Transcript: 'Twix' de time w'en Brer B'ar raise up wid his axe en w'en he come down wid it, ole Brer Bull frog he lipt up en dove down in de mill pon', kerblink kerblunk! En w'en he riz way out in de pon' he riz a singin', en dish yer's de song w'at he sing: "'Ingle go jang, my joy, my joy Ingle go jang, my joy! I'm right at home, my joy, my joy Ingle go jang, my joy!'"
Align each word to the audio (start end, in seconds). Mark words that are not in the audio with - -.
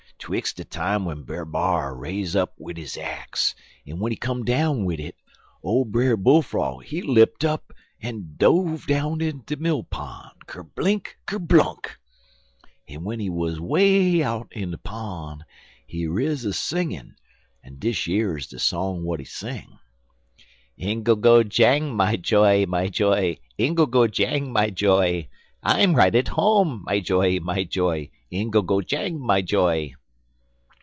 'Twix' 0.25 0.53
de 0.53 0.63
time 0.63 1.01
w'en 1.05 1.23
Brer 1.23 1.45
B'ar 1.45 1.95
raise 1.95 2.35
up 2.35 2.53
wid 2.59 2.77
his 2.77 2.95
axe 2.95 3.55
en 3.87 3.95
w'en 3.95 4.11
he 4.11 4.15
come 4.15 4.45
down 4.45 4.85
wid 4.85 4.99
it, 4.99 5.15
ole 5.63 5.83
Brer 5.83 6.15
Bull 6.15 6.43
frog 6.43 6.83
he 6.83 7.01
lipt 7.01 7.43
up 7.43 7.73
en 8.03 8.35
dove 8.37 8.85
down 8.85 9.19
in 9.19 9.41
de 9.47 9.55
mill 9.55 9.83
pon', 9.83 10.29
kerblink 10.45 11.17
kerblunk! 11.25 11.97
En 12.87 12.99
w'en 12.99 13.19
he 13.19 13.29
riz 13.29 13.59
way 13.59 14.21
out 14.21 14.47
in 14.51 14.69
de 14.69 14.77
pon' 14.77 15.43
he 15.87 16.05
riz 16.05 16.45
a 16.45 16.53
singin', 16.53 17.15
en 17.65 17.79
dish 17.79 18.05
yer's 18.05 18.45
de 18.45 18.59
song 18.59 18.99
w'at 18.99 19.19
he 19.21 19.25
sing: 19.25 19.79
"'Ingle 20.77 21.15
go 21.15 21.41
jang, 21.43 21.95
my 21.97 22.15
joy, 22.15 22.63
my 22.67 22.89
joy 22.89 23.39
Ingle 23.57 23.87
go 23.87 24.05
jang, 24.07 24.53
my 24.53 24.69
joy! 24.69 25.27
I'm 25.63 25.95
right 25.95 26.13
at 26.13 26.27
home, 26.27 26.83
my 26.85 26.99
joy, 26.99 27.39
my 27.39 27.63
joy 27.63 28.11
Ingle 28.29 28.61
go 28.61 28.81
jang, 28.81 29.19
my 29.19 29.41
joy!'" 29.41 29.95